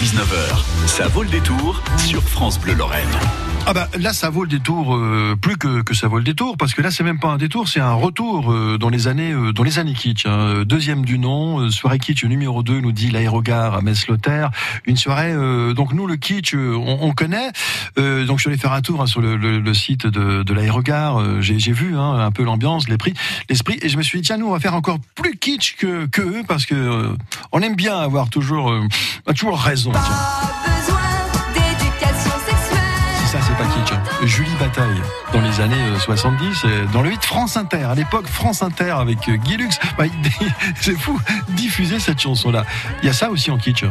[0.00, 3.06] 19h, ça vaut le détour sur France Bleu Lorraine.
[3.66, 6.56] Ah bah là ça vaut le détour euh, plus que, que ça vaut le détour
[6.56, 9.32] parce que là c'est même pas un détour c'est un retour euh, dans les années
[9.32, 10.64] euh, dans les années kitsch hein.
[10.64, 14.50] deuxième du nom soirée kitsch numéro 2 nous dit l'aérogare à Metz-Lothaire.
[14.86, 15.34] Une soirée
[15.74, 17.50] donc nous le kitsch on, on connaît.
[17.96, 21.40] Donc je suis allé faire un tour hein, sur le, site de, l'aérogare.
[21.40, 23.14] J'ai vu hein, un peu l'ambiance les prix
[23.48, 26.06] l'esprit et je me suis dit tiens nous on va faire encore plus kitsch que,
[26.06, 27.14] que eux parce que
[27.52, 28.74] on aime bien avoir toujours
[29.36, 30.94] toujours raison tiens.
[31.54, 33.26] D'éducation sexuelle.
[33.26, 34.26] Ça, c'est pas kitsch.
[34.26, 35.00] Julie Bataille,
[35.32, 37.84] dans les années euh, 70, euh, dans le 8 France Inter.
[37.84, 39.78] À l'époque, France Inter avec euh, Guy Lux.
[39.96, 40.04] Bah,
[40.80, 41.18] c'est fou,
[41.50, 42.64] diffuser cette chanson-là.
[43.02, 43.84] Il y a ça aussi en kitsch.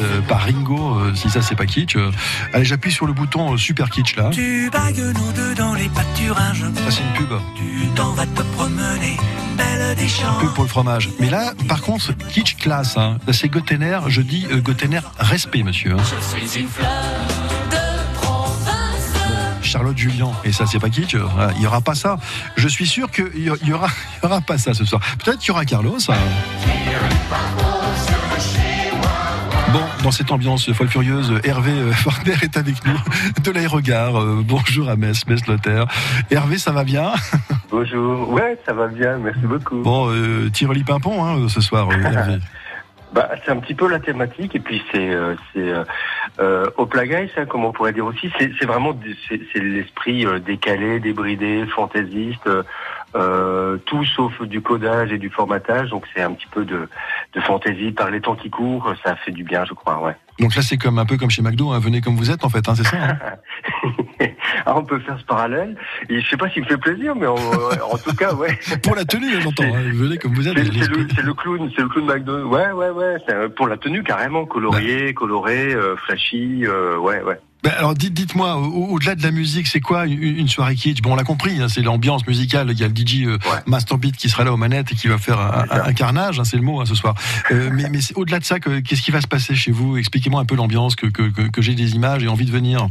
[0.00, 1.96] Euh, par Ringo, euh, si ça c'est pas kitsch.
[1.96, 2.10] euh.
[2.52, 4.30] Allez, j'appuie sur le bouton super kitsch là.
[4.32, 6.60] Tu bagues nous deux dans les pâturages.
[6.84, 7.38] Ça c'est une pub.
[7.56, 9.16] Tu t'en vas te promener,
[9.56, 10.38] belle des champs.
[10.40, 11.10] Pub pour le fromage.
[11.20, 12.96] Mais là, par contre, kitsch classe.
[12.96, 13.18] Hein.
[13.32, 14.00] C'est Gotener.
[14.08, 15.92] Je dis euh, Gotener respect, monsieur.
[15.94, 16.02] hein.
[16.02, 16.88] Je suis une fleur
[17.70, 19.12] de province.
[19.62, 20.30] Charlotte Julien.
[20.44, 21.14] Et ça, c'est pas kitsch.
[21.16, 22.18] Voilà, Il y aura pas ça.
[22.56, 23.88] Je suis sûr qu'il y y aura,
[24.22, 25.00] y aura pas ça ce soir.
[25.24, 25.98] Peut-être qu'il y aura Carlos.
[26.08, 26.14] hein.
[30.06, 34.22] Dans cette ambiance folle furieuse, Hervé euh, Forner est avec nous de l'aérogare.
[34.22, 35.86] Euh, bonjour à Metz, Metz Lothaire.
[36.30, 37.10] Hervé, ça va bien?
[37.72, 39.82] Bonjour, ouais, ça va bien, merci beaucoup.
[39.82, 42.38] Bon, euh, Tiroli Pimpon hein, ce soir, euh, Hervé.
[43.12, 45.84] Bah, c'est un petit peu la thématique, et puis c'est euh, c'est euh,
[46.38, 48.94] euh, au plagaïs, hein, comme on pourrait dire aussi, c'est vraiment
[49.28, 52.62] c'est l'esprit euh, décalé, débridé, fantaisiste, euh,
[53.14, 56.88] euh, tout sauf du codage et du formatage, donc c'est un petit peu de,
[57.36, 60.16] de fantaisie par les temps qui courent, ça fait du bien, je crois, ouais.
[60.40, 61.70] Donc là, c'est comme un peu comme chez McDo.
[61.70, 62.66] hein, venez comme vous êtes, en fait.
[62.68, 63.18] Hein, c'est ça hein
[64.66, 65.76] ah, on peut faire ce parallèle,
[66.08, 68.58] et je sais pas s'il me fait plaisir, mais en, en tout cas, ouais.
[68.82, 69.64] Pour la tenue, j'entends.
[69.64, 70.56] hein, venez comme vous êtes.
[70.56, 72.46] C'est le, clown, c'est le clown McDo.
[72.48, 73.16] Ouais, ouais, ouais.
[73.30, 76.64] euh, Pour la tenue carrément coloriée, colorée, euh, flashy.
[76.66, 77.38] euh, ouais, ouais.
[77.62, 81.00] Ben, alors dites, dites-moi, au- au-delà de la musique, c'est quoi une, une soirée kitsch?
[81.02, 82.68] Bon, on l'a compris, hein, c'est l'ambiance musicale.
[82.70, 83.38] Il y a le DJ euh.
[83.66, 86.62] Masterbeat qui sera là aux manettes et qui va faire un, carnage, hein, c'est le
[86.62, 87.14] mot hein, ce soir.
[87.50, 89.96] Euh, mais au-delà de ça, que- qu'est-ce qui va se passer chez vous?
[89.96, 92.86] Expliquez-moi un peu l'ambiance, que, que, que, que j'ai des images et envie de venir.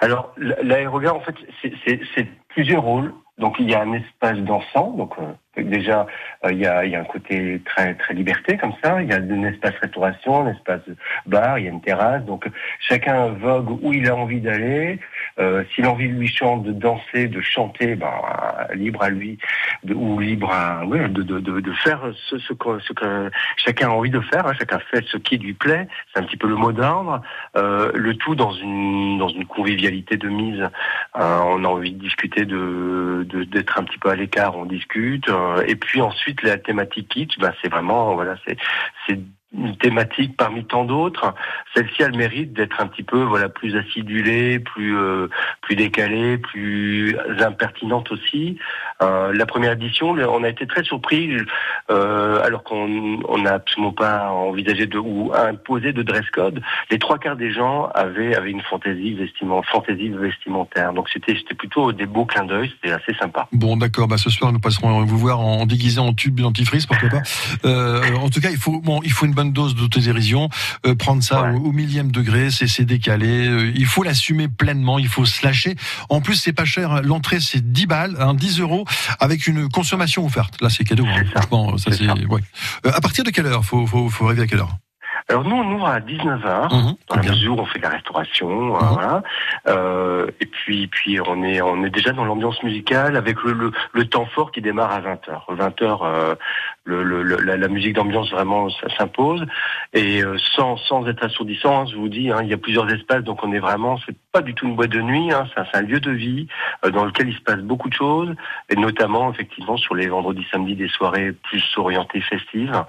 [0.00, 0.32] Alors,
[0.62, 3.12] l'aérogare, en fait, c'est- c'est c'est plusieurs rôles.
[3.38, 4.92] Donc, il y a un espace dansant.
[4.92, 6.06] Donc, euh, déjà,
[6.44, 9.02] euh, il y, a, il y a un côté très très liberté comme ça.
[9.02, 10.82] Il y a un espace restauration, un espace
[11.26, 12.24] bar, il y a une terrasse.
[12.24, 12.48] Donc,
[12.80, 15.00] chacun vogue où il a envie d'aller.
[15.38, 18.10] Euh, S'il a envie lui chante, de danser, de chanter, ben,
[18.74, 19.38] libre à lui,
[19.94, 23.88] ou libre à, ouais, de, de, de, de faire ce, ce, que, ce que chacun
[23.88, 24.46] a envie de faire.
[24.46, 24.52] hein.
[24.58, 25.88] Chacun fait ce qui lui plaît.
[26.12, 27.22] C'est un petit peu le mot d'ordre.
[27.56, 30.60] Euh, le tout dans une dans une convivialité de mise.
[30.62, 35.28] Euh, on a envie de discuter, de d'être un petit peu à l'écart, on discute.
[35.28, 39.18] euh, et puis ensuite la thématique kitsch, bah, c'est vraiment voilà, c'est
[39.54, 41.34] une thématique parmi tant d'autres.
[41.74, 45.28] Celle-ci a le mérite d'être un petit peu voilà plus acidulée, plus euh,
[45.60, 48.58] plus décalée, plus impertinente aussi.
[49.02, 51.30] Euh, la première édition, on a été très surpris,
[51.90, 56.62] euh, alors qu'on on n'a absolument pas envisagé de ou imposé de dress code.
[56.90, 60.92] Les trois quarts des gens avaient avaient une fantaisie vestimentaire, fantaisie vestimentaire.
[60.92, 63.48] Donc c'était c'était plutôt des beaux clins d'œil, c'était assez sympa.
[63.52, 64.08] Bon, d'accord.
[64.08, 67.22] Bah, ce soir, nous passerons vous voir en déguisé en tube dentifrice, pourquoi pas.
[67.64, 70.48] Euh, en tout cas, il faut bon, il faut une bonne dose d'autodérision.
[70.86, 71.50] Euh, prendre ça Ouais.
[71.56, 73.46] au, au millième degré, c'est c'est décalé.
[73.48, 74.98] Euh, il faut l'assumer pleinement.
[74.98, 75.74] Il faut se lâcher.
[76.08, 77.02] En plus, c'est pas cher.
[77.02, 78.84] L'entrée, c'est 10 balles, hein, 10 euros,
[79.20, 80.60] avec une consommation offerte.
[80.60, 81.04] Là, c'est cadeau.
[81.06, 81.22] hein.
[81.34, 81.42] Ça.
[81.42, 82.06] Franchement, ça C'est.
[82.26, 82.40] Ouais.
[82.86, 84.70] Euh, à partir de quelle heure faut, faut, faut arriver à quelle heure?
[85.28, 86.74] Alors nous on ouvre à 19h.
[86.74, 86.94] Mhm.
[87.08, 88.70] Dans la mesure où on fait de la restauration, Mhm.
[88.92, 89.22] voilà.
[89.68, 93.72] Euh, et puis, puis on est, on est déjà dans l'ambiance musicale avec le, le,
[93.92, 95.56] le temps fort qui démarre à 20h.
[95.56, 96.34] 20h, euh,
[96.86, 99.46] la, musique d'ambiance vraiment ça s'impose
[99.92, 103.22] et euh, sans, être assourdissant, hein, je vous dis, hein, il y a plusieurs espaces,
[103.22, 105.82] donc on est vraiment, c'est pas du tout une boîte de nuit, hein, c'est un-
[105.82, 106.46] lieu de vie
[106.84, 108.34] euh, dans lequel il se passe beaucoup de choses
[108.68, 112.84] et notamment effectivement sur les vendredis, samedis, des soirées plus orientées festives.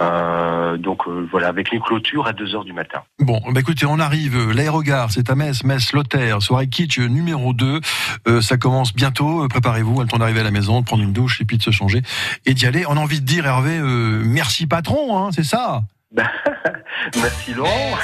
[0.00, 3.02] Euh, donc voilà, avec les clôtures à 2 heures du matin.
[3.18, 4.50] Bon, bah écoutez, on arrive.
[4.52, 7.80] L'aérogare, c'est à Metz, Metz, Lothaire, soirée kitsch numéro 2.
[8.26, 9.46] Euh, ça commence bientôt.
[9.48, 11.70] Préparez-vous, le temps d'arriver à la maison, de prendre une douche et puis de se
[11.70, 12.02] changer
[12.46, 12.84] et d'y aller.
[12.86, 15.82] On a envie de dire, Hervé, euh, merci patron, hein, c'est ça
[17.16, 17.70] Merci Laurent.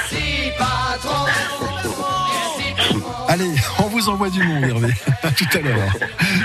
[3.29, 4.93] Allez, on vous envoie du monde, Hervé.
[5.23, 5.89] À tout à l'heure.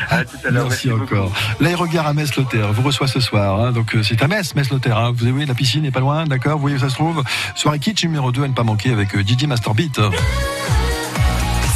[0.10, 0.68] À tout à l'heure.
[0.70, 1.04] Merci, beaucoup.
[1.04, 1.32] encore.
[1.60, 3.60] L'aérogare à Metz Lothaire vous reçoit ce soir.
[3.60, 3.72] hein.
[3.72, 4.98] donc euh, c'est à Metz, Metz Lothaire.
[4.98, 5.12] Hein.
[5.16, 6.54] Vous voyez, la piscine n'est pas loin, d'accord?
[6.54, 7.24] Vous voyez où ça se trouve?
[7.56, 10.00] Soirée kitsch numéro 2 à ne pas manquer avec euh, Didier Masterbeat.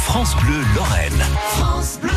[0.04, 1.22] France Bleu Lorraine.
[1.52, 2.10] France Bleu.